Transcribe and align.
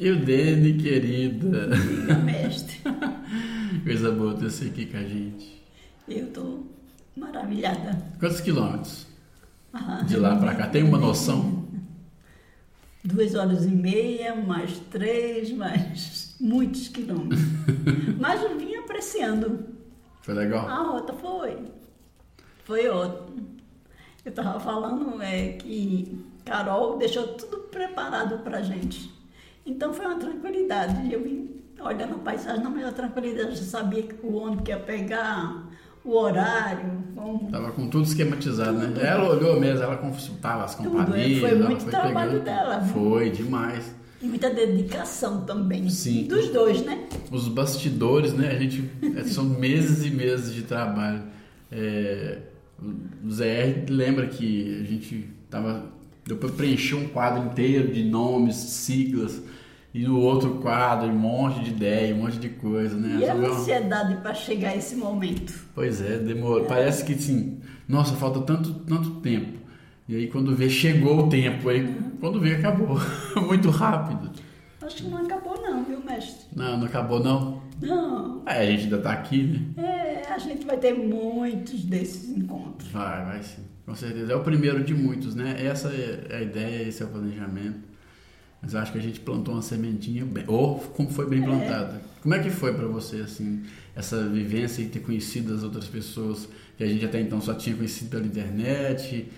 E 0.00 0.10
o 0.10 0.16
Dene, 0.24 0.78
querida? 0.82 1.76
Diga, 1.76 2.14
mestre. 2.14 2.80
Coisa 3.84 4.10
boa 4.10 4.32
ter 4.32 4.50
você 4.50 4.64
aqui 4.64 4.86
com 4.86 4.96
a 4.96 5.02
gente. 5.02 5.62
Eu 6.08 6.26
tô 6.32 6.60
maravilhada. 7.14 8.02
Quantos 8.18 8.40
quilômetros? 8.40 9.06
Ah, 9.74 10.02
De 10.06 10.16
lá 10.16 10.36
pra 10.36 10.54
cá, 10.54 10.68
tem 10.68 10.82
uma 10.82 10.96
noção? 10.96 11.68
Duas 13.04 13.34
horas 13.34 13.66
e 13.66 13.68
meia, 13.68 14.34
mais 14.34 14.78
três, 14.90 15.52
mais 15.52 16.34
muitos 16.40 16.88
quilômetros. 16.88 17.42
Mas 18.18 18.42
eu 18.42 18.58
vim 18.58 18.76
apreciando. 18.76 19.66
Foi 20.22 20.32
legal? 20.32 20.66
A 20.66 20.82
rota 20.82 21.12
foi. 21.12 21.58
Foi 22.64 22.88
ótimo. 22.88 23.50
Eu 24.24 24.32
tava 24.32 24.58
falando 24.60 25.20
é, 25.20 25.52
que 25.52 26.24
Carol 26.46 26.96
deixou 26.96 27.28
tudo 27.34 27.58
preparado 27.64 28.38
pra 28.38 28.62
gente. 28.62 29.19
Então 29.70 29.94
foi 29.94 30.04
uma 30.04 30.16
tranquilidade. 30.18 31.12
Eu 31.12 31.22
vim 31.22 31.48
olhando 31.80 32.16
a 32.16 32.18
paisagem, 32.18 32.62
na 32.62 32.70
maior 32.70 32.92
tranquilidade. 32.92 33.50
Eu 33.50 33.56
sabia 33.56 34.02
que 34.02 34.14
o 34.26 34.34
ônibus 34.34 34.64
que 34.64 34.70
ia 34.72 34.78
pegar, 34.78 35.70
o 36.04 36.16
horário, 36.16 36.90
como 37.14 37.50
Tava 37.50 37.70
com 37.70 37.88
tudo 37.88 38.04
esquematizado, 38.04 38.76
né? 38.78 38.92
Ela 39.00 39.30
olhou 39.30 39.58
mesmo, 39.60 39.82
ela 39.82 39.96
consultava 39.96 40.64
as 40.64 40.74
Tudo, 40.74 40.90
companhias. 40.90 41.40
foi 41.40 41.54
muito 41.58 41.84
trabalho 41.86 42.40
pegando. 42.40 42.44
dela? 42.44 42.80
Foi, 42.82 43.30
demais. 43.30 43.94
E 44.20 44.26
muita 44.26 44.50
dedicação 44.50 45.44
também. 45.44 45.88
Sim. 45.88 46.24
Dos 46.24 46.48
dois, 46.50 46.84
né? 46.84 47.06
Os 47.30 47.48
bastidores, 47.48 48.34
né? 48.34 48.48
A 48.50 48.58
gente 48.58 48.90
é, 49.16 49.22
são 49.24 49.44
meses 49.44 50.04
e 50.04 50.10
meses 50.10 50.52
de 50.52 50.62
trabalho. 50.62 51.22
É, 51.70 52.38
o 53.24 53.30
Zé 53.30 53.84
lembra 53.88 54.26
que 54.26 54.80
a 54.80 54.84
gente 54.84 55.30
tava 55.48 55.84
deu 56.26 56.36
para 56.36 56.50
preencher 56.50 56.96
um 56.96 57.08
quadro 57.08 57.44
inteiro 57.46 57.92
de 57.92 58.04
nomes, 58.04 58.56
siglas 58.56 59.40
e 59.92 60.04
no 60.04 60.20
outro 60.20 60.56
quadro 60.56 61.08
um 61.08 61.18
monte 61.18 61.64
de 61.64 61.70
ideia, 61.70 62.14
um 62.14 62.18
monte 62.18 62.38
de 62.38 62.48
coisa, 62.48 62.96
né? 62.96 63.18
E 63.20 63.28
a 63.28 63.34
ansiedade 63.34 64.16
para 64.22 64.34
chegar 64.34 64.70
a 64.70 64.76
esse 64.76 64.94
momento. 64.94 65.52
Pois 65.74 66.00
é, 66.00 66.18
demorou. 66.18 66.64
Parece 66.66 67.04
que 67.04 67.14
assim, 67.14 67.60
nossa, 67.88 68.14
falta 68.14 68.40
tanto, 68.40 68.72
tanto 68.72 69.10
tempo. 69.20 69.58
E 70.08 70.16
aí 70.16 70.26
quando 70.28 70.54
vê, 70.54 70.68
chegou 70.68 71.26
o 71.26 71.28
tempo. 71.28 71.68
Aí 71.68 71.92
quando 72.20 72.40
vê, 72.40 72.54
acabou. 72.54 72.98
Muito 73.46 73.70
rápido. 73.70 74.30
Acho 74.80 74.96
que 74.96 75.08
não 75.08 75.18
acabou 75.18 75.60
não, 75.60 75.84
viu, 75.84 76.00
mestre? 76.04 76.46
Não, 76.54 76.78
não 76.78 76.86
acabou 76.86 77.22
não. 77.22 77.62
Não. 77.80 78.42
É, 78.46 78.60
a 78.60 78.66
gente 78.66 78.84
ainda 78.84 78.98
tá 78.98 79.12
aqui, 79.12 79.42
né? 79.42 79.84
É, 79.84 80.32
a 80.32 80.38
gente 80.38 80.64
vai 80.66 80.76
ter 80.76 80.92
muitos 80.92 81.84
desses 81.84 82.28
encontros. 82.28 82.90
Vai, 82.90 83.24
vai 83.24 83.42
sim. 83.42 83.62
Com 83.86 83.94
certeza. 83.94 84.32
É 84.32 84.36
o 84.36 84.42
primeiro 84.42 84.84
de 84.84 84.94
muitos, 84.94 85.34
né? 85.34 85.56
Essa 85.58 85.88
é 85.88 86.36
a 86.36 86.42
ideia, 86.42 86.88
esse 86.88 87.02
é 87.02 87.06
o 87.06 87.08
planejamento. 87.08 87.89
Mas 88.62 88.74
acho 88.74 88.92
que 88.92 88.98
a 88.98 89.02
gente 89.02 89.20
plantou 89.20 89.54
uma 89.54 89.62
sementinha 89.62 90.24
bem. 90.24 90.44
Ou 90.46 90.78
como 90.78 91.10
foi 91.10 91.28
bem 91.28 91.42
plantada. 91.42 92.02
Como 92.22 92.34
é 92.34 92.38
que 92.38 92.50
foi 92.50 92.74
pra 92.74 92.86
você, 92.86 93.16
assim, 93.22 93.62
essa 93.96 94.28
vivência 94.28 94.82
e 94.82 94.88
ter 94.88 95.00
conhecido 95.00 95.54
as 95.54 95.62
outras 95.62 95.86
pessoas 95.86 96.48
que 96.76 96.84
a 96.84 96.86
gente 96.86 97.04
até 97.04 97.20
então 97.20 97.40
só 97.40 97.54
tinha 97.54 97.74
conhecido 97.74 98.10
pela 98.10 98.26
internet? 98.26 99.30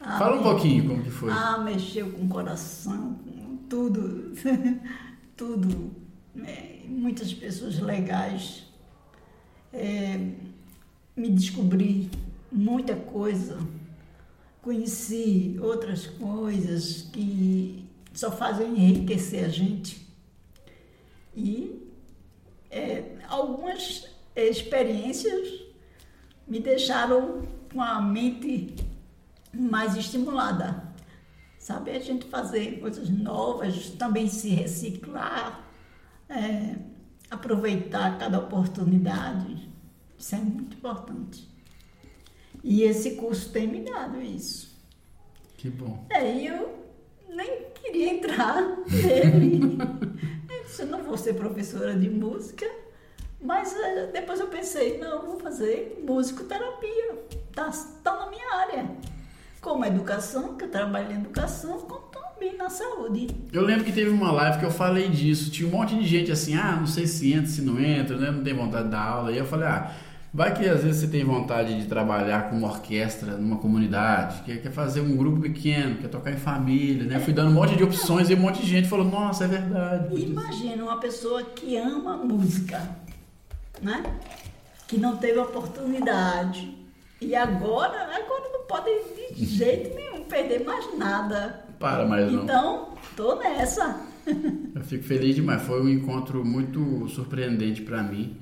Ah, 0.00 0.18
Fala 0.18 0.38
um 0.38 0.42
pouquinho 0.42 0.88
como 0.88 1.02
que 1.02 1.10
foi. 1.10 1.30
Ah, 1.32 1.58
mexeu 1.58 2.10
com 2.10 2.26
o 2.26 2.28
coração, 2.28 3.18
com 3.24 3.56
tudo. 3.68 4.32
tudo. 5.34 5.90
É, 6.44 6.80
muitas 6.86 7.32
pessoas 7.32 7.78
legais. 7.80 8.64
É, 9.72 10.32
me 11.16 11.30
descobri 11.30 12.10
muita 12.52 12.94
coisa. 12.94 13.58
Conheci 14.60 15.56
outras 15.60 16.06
coisas 16.06 17.08
que 17.12 17.85
só 18.18 18.32
fazem 18.32 18.68
enriquecer 18.68 19.44
a 19.44 19.48
gente. 19.48 20.06
E 21.34 21.92
é, 22.70 23.16
algumas 23.28 24.08
experiências 24.34 25.62
me 26.46 26.60
deixaram 26.60 27.42
com 27.72 27.82
a 27.82 28.00
mente 28.00 28.74
mais 29.52 29.96
estimulada. 29.96 30.86
Sabe, 31.58 31.90
a 31.90 31.98
gente 31.98 32.26
fazer 32.26 32.78
coisas 32.78 33.10
novas, 33.10 33.90
também 33.90 34.28
se 34.28 34.50
reciclar, 34.50 35.68
é, 36.28 36.76
aproveitar 37.28 38.18
cada 38.18 38.38
oportunidade. 38.38 39.68
Isso 40.16 40.34
é 40.36 40.38
muito 40.38 40.76
importante. 40.76 41.48
E 42.62 42.82
esse 42.82 43.16
curso 43.16 43.50
tem 43.50 43.66
me 43.66 43.80
dado 43.80 44.22
isso. 44.22 44.74
Que 45.56 45.68
bom. 45.68 46.06
Aí 46.10 46.46
eu 46.46 46.85
nem 47.36 47.66
queria 47.74 48.14
entrar 48.14 48.62
nele. 48.90 49.78
Eu 50.48 50.64
disse, 50.64 50.84
não 50.86 51.02
vou 51.02 51.16
ser 51.16 51.34
professora 51.34 51.94
de 51.94 52.08
música, 52.08 52.66
mas 53.40 53.76
eh, 53.76 54.10
depois 54.12 54.40
eu 54.40 54.46
pensei, 54.48 54.98
não, 54.98 55.22
vou 55.22 55.38
fazer 55.38 56.02
musicoterapia. 56.06 57.26
Tá, 57.54 57.70
tá 58.02 58.16
na 58.18 58.30
minha 58.30 58.54
área. 58.54 58.90
Como 59.60 59.84
educação, 59.84 60.56
que 60.56 60.64
eu 60.64 60.70
trabalho 60.70 61.12
em 61.12 61.16
educação, 61.16 61.78
como 61.80 62.06
também 62.06 62.56
na 62.56 62.68
saúde. 62.70 63.28
Eu 63.52 63.62
lembro 63.62 63.84
que 63.84 63.92
teve 63.92 64.10
uma 64.10 64.32
live 64.32 64.58
que 64.58 64.64
eu 64.64 64.70
falei 64.70 65.08
disso. 65.08 65.50
Tinha 65.50 65.68
um 65.68 65.72
monte 65.72 65.94
de 65.94 66.06
gente 66.06 66.32
assim, 66.32 66.56
ah, 66.56 66.76
não 66.76 66.86
sei 66.86 67.06
se 67.06 67.32
entra, 67.32 67.46
se 67.46 67.62
não 67.62 67.78
entra, 67.80 68.16
né? 68.16 68.30
Não 68.30 68.42
tem 68.42 68.54
vontade 68.54 68.84
de 68.84 68.90
dar 68.90 69.02
aula. 69.02 69.32
E 69.32 69.38
eu 69.38 69.46
falei, 69.46 69.66
ah, 69.66 69.94
vai 70.36 70.52
que 70.52 70.68
às 70.68 70.84
vezes 70.84 71.00
você 71.00 71.08
tem 71.08 71.24
vontade 71.24 71.80
de 71.80 71.86
trabalhar 71.86 72.50
com 72.50 72.58
uma 72.58 72.68
orquestra 72.68 73.38
numa 73.38 73.56
comunidade, 73.56 74.42
quer, 74.44 74.60
quer 74.60 74.70
fazer 74.70 75.00
um 75.00 75.16
grupo 75.16 75.40
pequeno, 75.40 75.96
quer 75.96 76.08
tocar 76.08 76.30
em 76.30 76.36
família, 76.36 77.04
né? 77.06 77.18
Fui 77.18 77.32
dando 77.32 77.48
um 77.48 77.54
monte 77.54 77.74
de 77.74 77.82
opções 77.82 78.28
e 78.28 78.34
um 78.34 78.40
monte 78.40 78.60
de 78.60 78.68
gente 78.68 78.86
falou, 78.86 79.06
nossa, 79.06 79.44
é 79.44 79.48
verdade. 79.48 80.14
Imagina 80.14 80.84
uma 80.84 81.00
pessoa 81.00 81.42
que 81.42 81.74
ama 81.78 82.18
música, 82.18 82.86
né? 83.80 84.02
Que 84.86 84.98
não 84.98 85.16
teve 85.16 85.38
oportunidade. 85.38 86.76
E 87.18 87.34
agora, 87.34 88.14
agora 88.14 88.50
não 88.52 88.66
pode 88.66 88.90
de 89.34 89.46
jeito 89.46 89.96
nenhum 89.96 90.24
perder 90.24 90.64
mais 90.64 90.98
nada. 90.98 91.64
Para 91.78 92.06
mais 92.06 92.30
não. 92.30 92.44
Então, 92.44 92.88
tô 93.16 93.36
nessa. 93.36 94.02
Eu 94.74 94.82
fico 94.82 95.02
feliz 95.02 95.34
demais. 95.34 95.62
Foi 95.62 95.80
um 95.80 95.88
encontro 95.88 96.44
muito 96.44 97.08
surpreendente 97.08 97.80
para 97.80 98.02
mim, 98.02 98.36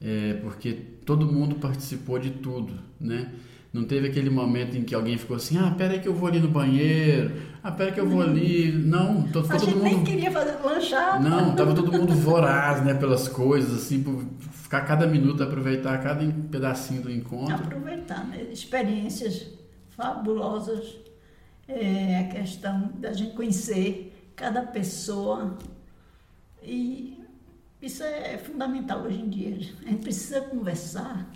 é, 0.00 0.34
porque 0.42 0.72
todo 1.04 1.26
mundo 1.30 1.56
participou 1.56 2.18
de 2.18 2.30
tudo, 2.30 2.74
né? 3.00 3.30
Não 3.72 3.84
teve 3.84 4.08
aquele 4.08 4.30
momento 4.30 4.76
em 4.76 4.82
que 4.82 4.94
alguém 4.96 5.16
ficou 5.16 5.36
assim, 5.36 5.56
ah, 5.56 5.70
pera 5.70 5.92
aí 5.92 6.00
que 6.00 6.08
eu 6.08 6.14
vou 6.14 6.28
ali 6.28 6.40
no 6.40 6.48
banheiro, 6.48 7.30
ah, 7.62 7.70
pera 7.70 7.92
que 7.92 8.00
eu 8.00 8.08
vou 8.08 8.20
ali. 8.20 8.72
Não, 8.72 9.22
to- 9.30 9.38
A 9.38 9.42
ficou 9.44 9.58
todo 9.60 9.70
gente 9.70 9.78
nem 9.82 9.94
mundo... 9.98 10.06
queria 10.06 10.30
fazer 10.32 10.56
lanchada. 10.60 11.28
Não, 11.28 11.54
tava 11.54 11.72
todo 11.72 11.92
mundo 11.92 12.12
voraz, 12.12 12.84
né, 12.84 12.94
pelas 12.94 13.28
coisas, 13.28 13.72
assim, 13.84 14.02
por 14.02 14.24
ficar 14.50 14.80
cada 14.80 15.06
minuto, 15.06 15.42
aproveitar 15.44 16.02
cada 16.02 16.24
pedacinho 16.50 17.02
do 17.02 17.12
encontro. 17.12 17.54
Aproveitar, 17.54 18.26
né? 18.26 18.42
Experiências 18.52 19.46
fabulosas. 19.90 20.96
É 21.68 22.18
a 22.18 22.24
questão 22.24 22.90
da 22.98 23.12
gente 23.12 23.34
conhecer 23.36 24.12
cada 24.34 24.62
pessoa. 24.62 25.56
E 26.60 27.19
isso 27.82 28.02
é 28.02 28.38
fundamental 28.38 29.02
hoje 29.02 29.20
em 29.20 29.28
dia. 29.28 29.48
A 29.84 29.88
gente 29.88 30.02
precisa 30.02 30.40
conversar 30.42 31.30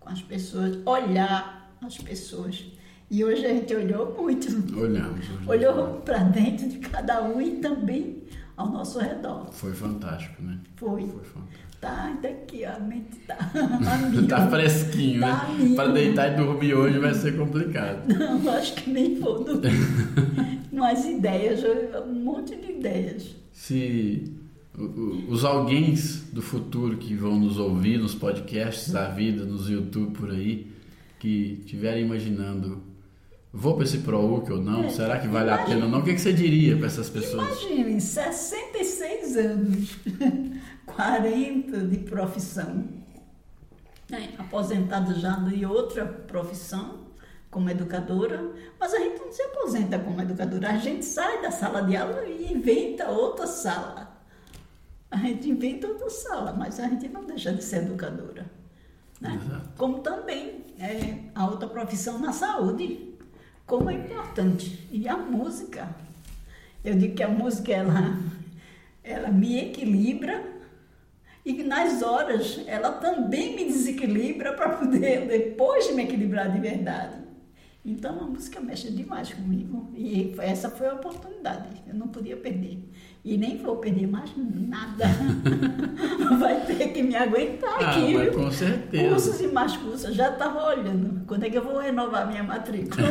com 0.00 0.08
as 0.10 0.22
pessoas, 0.22 0.78
olhar 0.84 1.76
as 1.80 1.96
pessoas. 1.98 2.64
E 3.10 3.24
hoje 3.24 3.46
a 3.46 3.50
gente 3.50 3.74
olhou 3.74 4.14
muito. 4.20 4.48
Olhamos. 4.78 5.24
Olhou 5.46 6.00
para 6.00 6.18
dentro 6.24 6.68
de 6.68 6.78
cada 6.78 7.22
um 7.22 7.40
e 7.40 7.58
também 7.58 8.22
ao 8.56 8.68
nosso 8.70 8.98
redor. 8.98 9.46
Foi 9.52 9.72
fantástico, 9.72 10.42
né? 10.42 10.58
Foi. 10.76 11.06
Foi 11.06 11.24
fantástico. 11.24 11.66
Tá, 11.80 12.04
ainda 12.04 12.28
aqui 12.28 12.64
a 12.64 12.78
mente 12.80 13.16
tá. 13.26 13.36
Tá 14.28 14.48
fresquinho, 14.48 15.20
Tá 15.20 15.48
né? 15.48 15.74
Para 15.76 15.92
deitar 15.92 16.32
e 16.32 16.36
dormir 16.36 16.74
hoje 16.74 16.98
vai 16.98 17.12
ser 17.14 17.36
complicado. 17.36 18.08
Não, 18.12 18.50
acho 18.52 18.74
que 18.74 18.90
nem 18.90 19.20
vou. 19.20 19.44
Não. 20.72 20.82
Umas 20.84 21.04
ideias, 21.04 21.60
um 22.06 22.12
monte 22.12 22.56
de 22.56 22.72
ideias. 22.72 23.36
Se 23.52 24.34
os 24.78 25.44
alguém 25.44 25.94
do 26.32 26.42
futuro 26.42 26.98
que 26.98 27.14
vão 27.14 27.38
nos 27.38 27.58
ouvir 27.58 27.98
nos 27.98 28.14
podcasts 28.14 28.92
da 28.92 29.08
vida, 29.08 29.44
nos 29.44 29.68
YouTube 29.68 30.12
por 30.12 30.30
aí, 30.30 30.70
que 31.18 31.60
estiverem 31.60 32.04
imaginando, 32.04 32.82
vou 33.52 33.74
para 33.74 33.84
esse 33.84 33.98
ProUC 33.98 34.52
ou 34.52 34.60
não? 34.60 34.84
É, 34.84 34.88
Será 34.90 35.18
que 35.18 35.26
vale 35.28 35.50
a 35.50 35.58
pena 35.58 35.86
ou 35.86 35.90
não? 35.90 36.00
O 36.00 36.04
que, 36.04 36.12
que 36.12 36.20
você 36.20 36.32
diria 36.32 36.76
para 36.76 36.86
essas 36.86 37.08
pessoas? 37.08 37.62
Imaginem, 37.62 37.98
66 37.98 39.36
anos, 39.38 39.96
40 40.84 41.78
de 41.78 41.98
profissão, 41.98 42.84
né? 44.10 44.34
aposentada 44.36 45.14
já 45.14 45.36
de 45.36 45.64
outra 45.64 46.04
profissão, 46.04 47.06
como 47.50 47.70
educadora, 47.70 48.50
mas 48.78 48.92
a 48.92 48.98
gente 48.98 49.18
não 49.18 49.32
se 49.32 49.40
aposenta 49.40 49.98
como 49.98 50.20
educadora, 50.20 50.72
a 50.72 50.76
gente 50.76 51.06
sai 51.06 51.40
da 51.40 51.50
sala 51.50 51.80
de 51.80 51.96
aula 51.96 52.26
e 52.26 52.52
inventa 52.52 53.08
outra 53.08 53.46
sala. 53.46 54.15
A 55.10 55.16
gente 55.18 55.48
inventa 55.48 55.86
outra 55.86 56.10
sala, 56.10 56.52
mas 56.52 56.80
a 56.80 56.88
gente 56.88 57.08
não 57.08 57.24
deixa 57.24 57.52
de 57.52 57.62
ser 57.62 57.84
educadora. 57.84 58.50
né? 59.20 59.38
Como 59.76 60.00
também 60.00 60.64
é, 60.78 61.18
a 61.34 61.46
outra 61.46 61.68
profissão 61.68 62.18
na 62.18 62.32
saúde, 62.32 63.14
como 63.66 63.90
é 63.90 63.94
importante. 63.94 64.86
E 64.90 65.08
a 65.08 65.16
música. 65.16 65.88
Eu 66.84 66.94
digo 66.96 67.14
que 67.14 67.22
a 67.22 67.28
música, 67.28 67.72
ela, 67.72 68.16
ela 69.02 69.28
me 69.28 69.58
equilibra 69.58 70.56
e 71.44 71.62
nas 71.62 72.02
horas 72.02 72.60
ela 72.66 72.90
também 72.92 73.54
me 73.54 73.64
desequilibra 73.66 74.52
para 74.52 74.70
poder 74.78 75.26
depois 75.28 75.94
me 75.94 76.02
equilibrar 76.02 76.52
de 76.52 76.60
verdade. 76.60 77.24
Então 77.84 78.18
a 78.18 78.24
música 78.24 78.60
mexe 78.60 78.90
demais 78.90 79.32
comigo 79.32 79.88
e 79.94 80.34
essa 80.40 80.68
foi 80.68 80.88
a 80.88 80.94
oportunidade, 80.94 81.82
eu 81.86 81.94
não 81.94 82.08
podia 82.08 82.36
perder. 82.36 82.82
E 83.26 83.36
nem 83.36 83.56
vou 83.56 83.74
perder 83.78 84.06
mais 84.06 84.30
nada. 84.36 85.04
Vai 86.38 86.60
ter 86.60 86.92
que 86.92 87.02
me 87.02 87.16
aguentar 87.16 87.74
ah, 87.80 87.90
aqui. 87.90 88.14
Mas 88.14 88.32
com 88.32 88.48
certeza. 88.52 89.08
Cursos 89.08 89.40
e 89.40 89.48
mais 89.48 89.76
cursos, 89.76 90.14
já 90.14 90.30
estava 90.30 90.64
olhando. 90.68 91.22
Quando 91.26 91.42
é 91.42 91.50
que 91.50 91.58
eu 91.58 91.64
vou 91.64 91.80
renovar 91.80 92.28
minha 92.28 92.44
matrícula? 92.44 93.04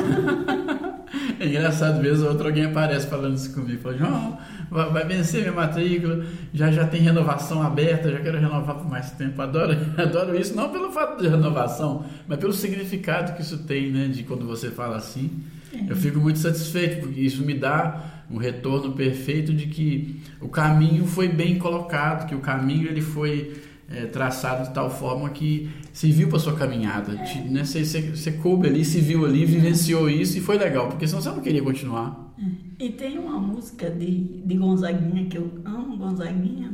é 1.37 1.45
engraçado 1.45 2.01
mesmo, 2.01 2.29
outro 2.29 2.47
alguém 2.47 2.63
aparece 2.63 3.07
falando 3.07 3.35
isso 3.35 3.53
comigo. 3.53 3.81
Fala, 3.81 3.97
João, 3.97 4.37
vai 4.71 5.05
vencer 5.05 5.41
minha 5.41 5.51
matrícula, 5.51 6.25
já 6.53 6.71
já 6.71 6.87
tem 6.87 7.01
renovação 7.01 7.61
aberta, 7.61 8.09
já 8.09 8.21
quero 8.21 8.39
renovar 8.39 8.75
por 8.77 8.89
mais 8.89 9.11
tempo. 9.11 9.41
Adoro, 9.41 9.75
adoro 10.01 10.39
isso, 10.39 10.55
não 10.55 10.69
pelo 10.71 10.93
fato 10.93 11.21
de 11.21 11.27
renovação, 11.27 12.05
mas 12.25 12.39
pelo 12.39 12.53
significado 12.53 13.33
que 13.33 13.41
isso 13.41 13.57
tem, 13.65 13.91
né? 13.91 14.07
De 14.07 14.23
quando 14.23 14.47
você 14.47 14.71
fala 14.71 14.95
assim. 14.95 15.43
É. 15.73 15.91
Eu 15.91 15.95
fico 15.97 16.19
muito 16.19 16.39
satisfeito, 16.39 17.01
porque 17.01 17.19
isso 17.19 17.45
me 17.45 17.53
dá 17.53 18.14
um 18.29 18.37
retorno 18.37 18.93
perfeito 18.93 19.53
de 19.53 19.67
que 19.67 20.21
o 20.41 20.47
caminho 20.47 21.05
foi 21.05 21.27
bem 21.27 21.57
colocado, 21.57 22.27
que 22.27 22.35
o 22.35 22.39
caminho 22.39 22.87
ele 22.87 23.01
foi 23.01 23.61
é, 23.89 24.05
traçado 24.05 24.67
de 24.67 24.73
tal 24.73 24.89
forma 24.89 25.29
que 25.29 25.69
serviu 25.93 26.27
para 26.27 26.39
sua 26.39 26.55
caminhada. 26.55 27.13
É. 27.13 27.41
Né, 27.43 27.63
você, 27.63 27.85
você, 27.85 28.01
você 28.01 28.31
coube 28.31 28.67
ali, 28.67 28.83
se 28.83 28.99
viu 28.99 29.25
ali, 29.25 29.45
vivenciou 29.45 30.09
isso 30.09 30.37
e 30.37 30.41
foi 30.41 30.57
legal, 30.57 30.87
porque 30.89 31.07
senão 31.07 31.21
você 31.21 31.29
não 31.29 31.41
queria 31.41 31.61
continuar. 31.61 32.33
E 32.77 32.89
tem 32.89 33.17
uma 33.17 33.39
música 33.39 33.89
de, 33.89 34.41
de 34.45 34.57
Gonzaguinha, 34.57 35.25
que 35.25 35.37
eu 35.37 35.49
amo 35.63 35.97
Gonzaguinha, 35.97 36.73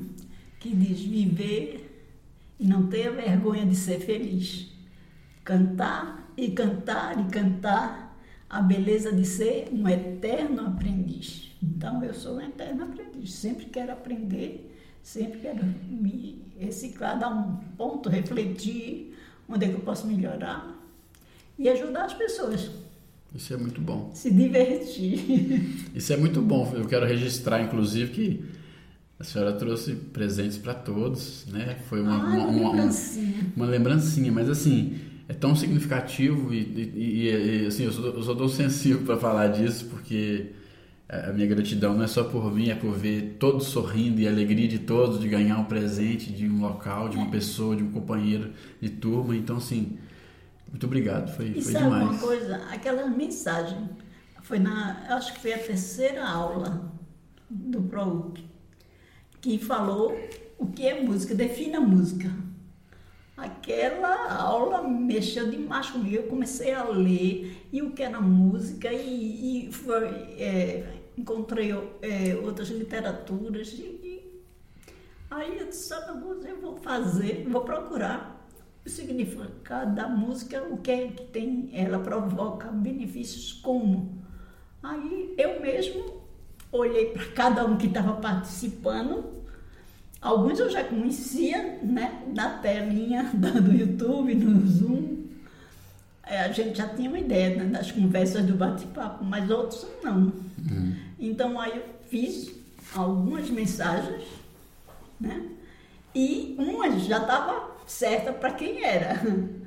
que 0.59 0.75
diz 0.75 1.01
viver 1.01 1.88
e 2.59 2.68
não 2.68 2.88
ter 2.88 3.12
vergonha 3.12 3.65
de 3.65 3.75
ser 3.75 4.00
feliz. 4.00 4.71
Cantar 5.44 6.31
e 6.36 6.50
cantar 6.50 7.19
e 7.19 7.31
cantar 7.31 8.11
a 8.51 8.62
beleza 8.62 9.13
de 9.13 9.25
ser 9.25 9.69
um 9.71 9.88
eterno 9.88 10.68
aprendiz. 10.68 11.53
Então, 11.63 12.03
eu 12.03 12.13
sou 12.13 12.36
um 12.36 12.42
eterno 12.42 12.83
aprendiz. 12.83 13.33
Sempre 13.33 13.68
quero 13.68 13.94
aprender, 13.94 14.69
sempre 15.01 15.39
quero 15.39 15.63
me 15.89 16.44
reciclar, 16.59 17.18
dar 17.18 17.30
um 17.30 17.56
ponto, 17.77 18.09
refletir 18.09 19.15
onde 19.48 19.65
é 19.65 19.69
que 19.69 19.75
eu 19.75 19.80
posso 19.80 20.06
melhorar 20.06 20.77
e 21.57 21.69
ajudar 21.69 22.03
as 22.03 22.13
pessoas. 22.13 22.69
Isso 23.33 23.53
é 23.53 23.57
muito 23.57 23.80
bom. 23.80 24.12
Se 24.13 24.30
divertir. 24.30 25.88
Isso 25.95 26.12
é 26.12 26.18
muito 26.18 26.42
bom. 26.42 26.69
Eu 26.75 26.86
quero 26.86 27.06
registrar, 27.06 27.62
inclusive, 27.62 28.12
que 28.12 28.45
a 29.18 29.24
senhora 29.24 29.53
trouxe 29.53 29.95
presentes 29.95 30.57
para 30.57 30.74
todos, 30.74 31.45
né? 31.48 31.77
Foi 31.88 32.01
uma, 32.01 32.15
ah, 32.15 32.25
uma, 32.25 32.48
uma, 32.48 32.69
lembrancinha. 32.71 33.53
uma, 33.56 33.65
lembrancinha, 33.65 34.30
mas 34.30 34.50
assim, 34.50 35.00
é 35.31 35.33
tão 35.33 35.56
significativo 35.56 36.54
e, 36.54 36.57
e, 36.57 37.63
e 37.63 37.66
assim, 37.66 37.86
eu 37.86 37.94
sou, 37.94 38.06
eu 38.07 38.22
sou 38.22 38.36
tão 38.36 38.50
sensível 38.50 39.06
para 39.06 39.16
falar 39.16 39.48
disso, 39.48 39.86
porque 39.86 40.48
a 41.07 41.31
minha 41.31 41.48
gratidão 41.48 41.94
não 41.94 42.04
é 42.04 42.07
só 42.07 42.25
por 42.25 42.54
mim, 42.54 42.69
é 42.69 42.75
por 42.75 42.98
ver 42.98 43.38
todos 43.39 43.68
sorrindo 43.68 44.19
e 44.19 44.28
a 44.28 44.30
alegria 44.31 44.68
de 44.68 44.80
todos 44.80 45.22
de 45.22 45.30
ganhar 45.30 45.57
um 45.57 45.63
presente 45.63 46.33
de 46.33 46.45
um 46.50 46.60
local, 46.60 47.07
de 47.07 47.16
uma 47.16 47.31
pessoa, 47.31 47.78
de 47.78 47.81
um 47.83 47.92
companheiro 47.92 48.51
de 48.81 48.89
turma. 48.89 49.33
Então, 49.33 49.56
assim, 49.56 49.98
muito 50.69 50.86
obrigado, 50.86 51.34
foi, 51.34 51.48
e 51.48 51.62
foi 51.62 51.72
sabe 51.72 51.86
demais. 51.86 52.10
uma 52.10 52.18
coisa? 52.18 52.57
Aquela 52.69 53.07
mensagem, 53.07 53.89
foi 54.42 54.60
na, 54.60 55.06
acho 55.16 55.34
que 55.34 55.39
foi 55.39 55.54
a 55.54 55.60
terceira 55.60 56.27
aula 56.27 56.92
do 57.50 57.81
ProUC, 57.84 58.44
que 59.39 59.57
falou 59.57 60.13
o 60.57 60.68
que 60.68 60.86
é 60.86 61.01
música, 61.01 61.34
defina 61.34 61.77
a 61.77 61.81
música. 61.81 62.30
Aquela 63.41 64.31
aula 64.39 64.83
mexeu 64.83 65.49
demais 65.49 65.89
comigo. 65.89 66.15
Eu 66.15 66.27
comecei 66.27 66.71
a 66.73 66.83
ler 66.83 67.67
e 67.73 67.81
o 67.81 67.91
que 67.91 68.03
era 68.03 68.21
música 68.21 68.93
e, 68.93 69.67
e 69.67 69.71
foi, 69.71 70.05
é, 70.38 71.01
encontrei 71.17 71.71
é, 72.03 72.35
outras 72.35 72.69
literaturas. 72.69 73.73
E, 73.73 73.81
e, 73.81 74.43
aí 75.31 75.57
eu 75.57 75.67
disse, 75.67 75.91
eu 75.91 76.61
vou 76.61 76.77
fazer, 76.77 77.47
vou 77.49 77.61
procurar 77.61 78.47
o 78.85 78.89
significado 78.89 79.95
da 79.95 80.07
música, 80.07 80.63
o 80.69 80.77
que 80.77 80.91
é 80.91 81.07
que 81.07 81.23
tem, 81.25 81.71
ela 81.73 81.97
provoca 81.97 82.67
benefícios 82.67 83.53
como. 83.53 84.21
Aí 84.83 85.33
eu 85.35 85.59
mesmo 85.59 86.21
olhei 86.71 87.07
para 87.07 87.25
cada 87.31 87.65
um 87.65 87.75
que 87.75 87.88
estava 87.88 88.13
participando 88.21 89.40
Alguns 90.21 90.59
eu 90.59 90.69
já 90.69 90.83
conhecia, 90.83 91.79
né, 91.81 92.21
na 92.33 92.59
telinha 92.59 93.23
do 93.33 93.73
YouTube, 93.73 94.35
no 94.35 94.68
Zoom. 94.68 95.21
É, 96.23 96.41
a 96.41 96.51
gente 96.51 96.77
já 96.77 96.88
tinha 96.88 97.09
uma 97.09 97.19
ideia 97.19 97.56
né, 97.56 97.65
das 97.65 97.91
conversas 97.91 98.45
do 98.45 98.53
bate-papo, 98.53 99.25
mas 99.25 99.50
outros 99.50 99.85
não. 100.03 100.31
Uhum. 100.59 100.95
Então 101.19 101.59
aí 101.59 101.75
eu 101.75 101.83
fiz 102.07 102.51
algumas 102.95 103.50
mensagens, 103.50 104.23
né? 105.19 105.50
E 106.13 106.56
uma 106.59 107.00
já 107.00 107.17
estava 107.17 107.71
certa 107.88 108.31
para 108.31 108.51
quem 108.51 108.83
era. 108.83 109.19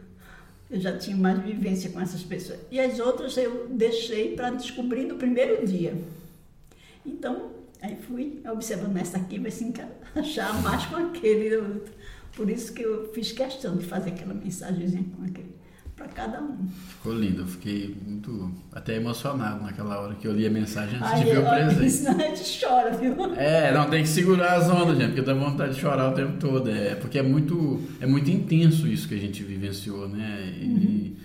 Eu 0.71 0.81
já 0.81 0.97
tinha 0.97 1.17
mais 1.17 1.39
vivência 1.41 1.91
com 1.91 2.01
essas 2.01 2.23
pessoas. 2.23 2.59
E 2.71 2.81
as 2.81 2.99
outras 2.99 3.37
eu 3.37 3.69
deixei 3.69 4.35
para 4.35 4.51
descobrir 4.51 5.05
no 5.05 5.17
primeiro 5.17 5.65
dia. 5.65 5.95
Então, 7.05 7.51
Aí 7.85 7.97
fui 7.97 8.41
observando 8.51 8.97
essa 8.97 9.19
aqui, 9.19 9.39
vai 9.39 9.51
se 9.51 9.63
encaixar 9.63 10.59
mais 10.63 10.87
com 10.87 10.97
aquele 10.97 11.55
outro. 11.57 11.93
Por 12.35 12.49
isso 12.49 12.73
que 12.73 12.83
eu 12.83 13.13
fiz 13.13 13.31
questão 13.31 13.77
de 13.77 13.85
fazer 13.85 14.11
aquela 14.11 14.33
mensagenzinha 14.33 15.05
com 15.15 15.23
aquele, 15.23 15.55
para 15.95 16.09
cada 16.09 16.41
um. 16.41 16.67
Ficou 16.67 17.13
lindo, 17.13 17.43
eu 17.43 17.47
fiquei 17.47 17.95
muito, 18.07 18.51
até 18.73 18.97
emocionado 18.97 19.63
naquela 19.63 20.01
hora 20.01 20.15
que 20.15 20.27
eu 20.27 20.33
li 20.33 20.47
a 20.47 20.51
mensagem 20.51 20.99
antes 20.99 21.19
de 21.19 21.25
ver 21.27 21.39
o 21.41 21.45
presente. 21.47 21.91
Senão 21.91 22.13
a 22.25 22.29
gente 22.35 22.67
chora, 22.67 22.91
viu? 22.97 23.35
É, 23.35 23.71
não, 23.75 23.91
tem 23.91 24.03
que 24.03 24.09
segurar 24.09 24.55
as 24.55 24.71
ondas, 24.71 24.97
gente, 24.97 25.09
porque 25.09 25.21
dá 25.21 25.35
vontade 25.35 25.75
de 25.75 25.81
chorar 25.81 26.11
o 26.11 26.15
tempo 26.15 26.39
todo. 26.39 26.71
É, 26.71 26.95
porque 26.95 27.19
é 27.19 27.23
muito, 27.23 27.83
é 28.01 28.07
muito 28.07 28.31
intenso 28.31 28.89
isso 28.89 29.07
que 29.07 29.15
a 29.15 29.19
gente 29.19 29.43
vivenciou, 29.43 30.09
né? 30.09 30.57
E, 30.59 30.65
uhum 30.65 31.17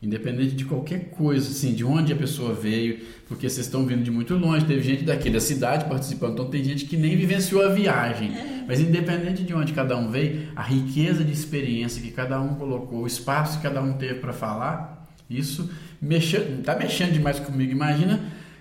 Independente 0.00 0.54
de 0.54 0.64
qualquer 0.64 1.10
coisa, 1.10 1.50
assim, 1.50 1.74
de 1.74 1.84
onde 1.84 2.12
a 2.12 2.16
pessoa 2.16 2.54
veio, 2.54 3.00
porque 3.26 3.48
vocês 3.48 3.66
estão 3.66 3.84
vindo 3.84 4.02
de 4.02 4.12
muito 4.12 4.34
longe, 4.36 4.64
teve 4.64 4.80
gente 4.80 5.02
daqui 5.02 5.28
da 5.28 5.40
cidade 5.40 5.86
participando, 5.86 6.34
então 6.34 6.48
tem 6.48 6.62
gente 6.62 6.84
que 6.84 6.96
nem 6.96 7.16
vivenciou 7.16 7.64
a 7.64 7.68
viagem. 7.68 8.30
É. 8.32 8.64
Mas 8.68 8.78
independente 8.78 9.42
de 9.42 9.52
onde 9.52 9.72
cada 9.72 9.96
um 9.96 10.08
veio, 10.08 10.48
a 10.54 10.62
riqueza 10.62 11.24
de 11.24 11.32
experiência 11.32 12.00
que 12.00 12.12
cada 12.12 12.40
um 12.40 12.54
colocou, 12.54 13.00
o 13.00 13.06
espaço 13.08 13.56
que 13.56 13.64
cada 13.64 13.82
um 13.82 13.94
teve 13.94 14.20
para 14.20 14.32
falar, 14.32 15.08
isso 15.28 15.68
mexe, 16.00 16.38
tá 16.62 16.76
mexendo 16.76 17.12
demais 17.12 17.40
comigo. 17.40 17.72
Imagina 17.72 18.20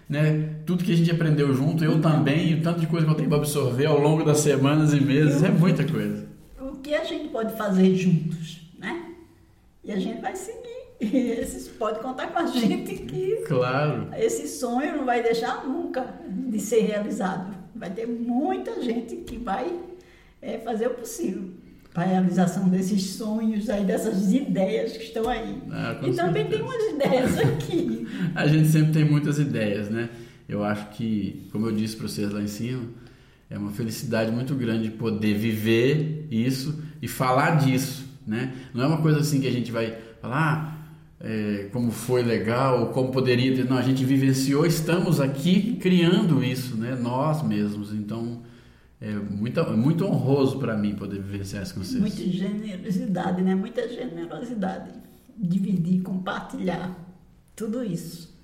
né, 0.09 0.55
tudo 0.65 0.83
que 0.83 0.91
a 0.91 0.95
gente 0.95 1.11
aprendeu 1.11 1.53
junto, 1.53 1.83
eu 1.83 2.01
também, 2.01 2.51
e 2.51 2.55
o 2.55 2.61
tanto 2.61 2.79
de 2.79 2.87
coisa 2.87 3.05
que 3.05 3.11
eu 3.11 3.15
tenho 3.15 3.29
para 3.29 3.37
absorver 3.37 3.85
ao 3.85 3.99
longo 3.99 4.23
das 4.23 4.39
semanas 4.39 4.93
e 4.93 4.99
meses, 4.99 5.43
é 5.43 5.49
muita 5.49 5.83
coisa. 5.83 6.25
O 6.59 6.77
que 6.77 6.95
a 6.95 7.03
gente 7.03 7.29
pode 7.29 7.55
fazer 7.55 7.95
juntos, 7.95 8.61
né? 8.79 9.11
E 9.83 9.91
a 9.91 9.99
gente 9.99 10.19
vai 10.21 10.35
seguir 10.35 10.66
e 10.99 11.17
esses 11.39 11.67
pode 11.67 11.99
contar 11.99 12.27
com 12.27 12.39
a 12.39 12.47
gente 12.47 12.95
que 12.95 13.43
claro. 13.47 14.09
esse 14.17 14.47
sonho 14.47 14.97
não 14.97 15.05
vai 15.05 15.21
deixar 15.21 15.65
nunca 15.65 16.05
de 16.29 16.59
ser 16.59 16.81
realizado. 16.81 17.55
Vai 17.75 17.91
ter 17.91 18.07
muita 18.07 18.81
gente 18.81 19.17
que 19.17 19.37
vai 19.37 19.71
é, 20.41 20.57
fazer 20.59 20.87
o 20.87 20.95
possível 20.95 21.51
para 21.93 22.03
a 22.03 22.07
realização 22.09 22.69
desses 22.69 23.01
sonhos 23.01 23.69
aí, 23.69 23.83
dessas 23.83 24.31
ideias 24.31 24.95
que 24.95 25.05
estão 25.05 25.27
aí. 25.27 25.61
Ah, 25.71 25.97
e 26.03 26.13
também 26.13 26.47
tem 26.47 26.61
umas 26.61 26.93
ideias 26.93 27.39
aqui. 27.39 28.07
a 28.35 28.47
gente 28.47 28.67
sempre 28.67 28.93
tem 28.93 29.03
muitas 29.03 29.39
ideias, 29.39 29.89
né? 29.89 30.09
Eu 30.47 30.63
acho 30.63 30.89
que, 30.89 31.47
como 31.51 31.65
eu 31.65 31.71
disse 31.71 31.95
para 31.95 32.07
vocês 32.07 32.31
lá 32.31 32.39
em 32.39 32.47
cima, 32.47 32.83
é 33.49 33.57
uma 33.57 33.71
felicidade 33.71 34.31
muito 34.31 34.53
grande 34.53 34.91
poder 34.91 35.33
viver 35.33 36.27
isso 36.29 36.83
e 37.01 37.07
falar 37.07 37.57
disso, 37.57 38.05
né? 38.27 38.53
Não 38.73 38.83
é 38.83 38.87
uma 38.87 39.01
coisa 39.01 39.19
assim 39.19 39.41
que 39.41 39.47
a 39.47 39.51
gente 39.51 39.71
vai 39.71 39.97
falar, 40.21 40.37
ah, 40.37 40.76
é, 41.19 41.69
como 41.73 41.91
foi 41.91 42.23
legal, 42.23 42.89
como 42.89 43.11
poderia 43.11 43.55
ter. 43.55 43.65
Não, 43.65 43.77
a 43.77 43.81
gente 43.81 44.05
vivenciou, 44.05 44.65
estamos 44.65 45.19
aqui 45.19 45.75
criando 45.77 46.43
isso, 46.43 46.77
né? 46.77 46.95
Nós 46.95 47.41
mesmos. 47.41 47.93
Então, 47.93 48.41
é 49.01 49.11
muito, 49.11 49.59
é 49.59 49.75
muito 49.75 50.05
honroso 50.05 50.59
para 50.59 50.75
mim 50.77 50.95
poder 50.95 51.21
vivenciar 51.21 51.63
isso 51.63 51.73
com 51.73 51.83
vocês. 51.83 51.99
Muita 51.99 52.23
generosidade, 52.23 53.41
né? 53.41 53.55
Muita 53.55 53.87
generosidade. 53.87 54.91
Dividir, 55.35 56.01
compartilhar 56.01 56.95
tudo 57.55 57.83
isso 57.83 58.35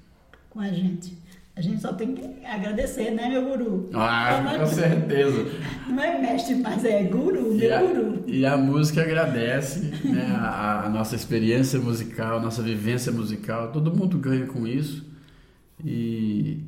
com 0.50 0.60
a 0.60 0.70
gente. 0.70 1.18
A 1.56 1.62
gente 1.62 1.82
só 1.82 1.94
tem 1.94 2.16
que 2.16 2.44
agradecer, 2.46 3.12
né, 3.12 3.30
meu 3.30 3.46
guru? 3.46 3.90
Ah, 3.94 4.56
com 4.58 4.66
certeza. 4.66 5.46
Não 5.88 6.02
é 6.04 6.20
mestre, 6.20 6.56
mas 6.56 6.84
é 6.84 7.04
guru, 7.04 7.54
meu 7.54 7.60
e 7.60 7.72
a, 7.72 7.82
guru. 7.82 8.24
E 8.26 8.46
a 8.46 8.58
música 8.58 9.04
agradece 9.04 9.80
né, 10.04 10.36
a, 10.36 10.86
a, 10.86 10.90
nossa 10.90 11.16
experiência 11.16 11.80
musical, 11.80 12.40
a 12.40 12.42
nossa 12.42 12.64
vivência 12.64 13.12
musical. 13.12 13.72
Todo 13.72 13.96
mundo 13.96 14.18
ganha 14.18 14.48
com 14.48 14.66
isso. 14.66 15.06
E 15.86 16.64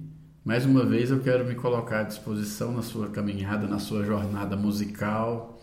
Mais 0.45 0.63
uma 0.63 0.85
vez 0.85 1.09
eu 1.09 1.19
quero 1.21 1.43
me 1.43 1.55
colocar 1.55 2.01
à 2.01 2.03
disposição 2.03 2.71
na 2.71 2.83
sua 2.83 3.07
caminhada, 3.09 3.65
na 3.65 3.79
sua 3.79 4.05
jornada 4.05 4.55
musical, 4.55 5.59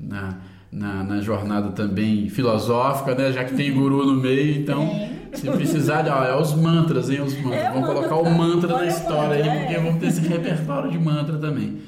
na, 0.00 0.40
na, 0.72 1.04
na 1.04 1.20
jornada 1.20 1.70
também 1.70 2.28
filosófica, 2.28 3.14
né? 3.14 3.30
Já 3.30 3.44
que 3.44 3.54
tem 3.54 3.72
guru 3.72 4.04
no 4.04 4.20
meio, 4.20 4.60
então 4.60 4.90
se 5.34 5.50
precisar 5.50 6.02
de, 6.02 6.10
olha, 6.10 6.36
os 6.36 6.54
mantras, 6.54 7.10
hein? 7.10 7.20
Os 7.20 7.34
mantras. 7.40 7.64
É, 7.64 7.70
vamos 7.70 7.86
colocar 7.88 8.16
o 8.16 8.30
mantra 8.30 8.76
na 8.76 8.86
história 8.86 9.36
aí, 9.36 9.58
porque 9.60 9.74
é. 9.74 9.80
vamos 9.80 10.00
ter 10.00 10.06
esse 10.06 10.20
repertório 10.20 10.90
de 10.90 10.98
mantra 10.98 11.38
também. 11.38 11.80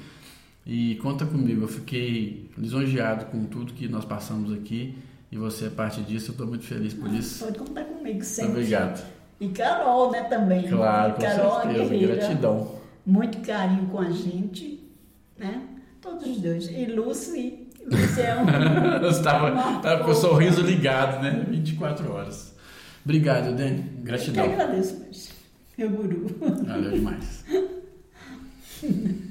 E 0.67 0.97
conta 0.97 1.25
comigo, 1.27 1.63
eu 1.63 1.69
fiquei 1.69 2.51
lisonjeado 2.57 3.27
com 3.27 3.45
tudo 3.45 3.73
que 3.73 3.89
nós 3.89 4.05
passamos 4.05 4.53
aqui 4.53 4.95
e 5.33 5.37
você 5.37 5.67
é 5.67 5.71
parte 5.71 6.01
disso, 6.03 6.31
eu 6.31 6.33
estou 6.33 6.47
muito 6.47 6.65
feliz 6.65 6.93
por 6.93 7.13
isso. 7.13 7.45
Pode 7.45 7.59
contar 7.59 7.85
comigo 7.85 8.23
sempre. 8.23 8.53
Obrigado. 8.53 9.05
E 9.41 9.49
Carol, 9.49 10.11
né, 10.11 10.25
também. 10.25 10.69
Claro, 10.69 11.15
com 11.15 11.23
Carol, 11.23 11.63
certeza. 11.63 11.85
guerreira. 11.85 12.17
Gratidão. 12.17 12.75
Muito 13.07 13.39
carinho 13.39 13.87
com 13.87 14.01
a 14.01 14.11
gente, 14.11 14.93
né? 15.39 15.63
Todos 16.01 16.27
os 16.27 16.39
dois. 16.39 16.69
E 16.69 16.87
Lucy. 16.87 17.69
Lucy 17.87 18.21
é 18.21 18.37
um... 18.37 19.07
Estava 19.09 19.77
estava 19.77 20.05
com 20.05 20.11
o 20.11 20.15
sorriso 20.15 20.63
ligado, 20.63 21.23
né? 21.23 21.45
24 21.49 22.13
horas. 22.13 22.50
Obrigado, 23.05 23.57
Dani. 23.57 23.79
Eu 23.79 23.85
que 23.97 24.03
Gratidão. 24.03 24.45
agradeço, 24.45 25.03
meu 25.79 25.91
guru. 25.91 26.27
Valeu 26.67 26.91
demais. 26.93 27.45